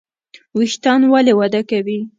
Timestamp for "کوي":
1.69-1.99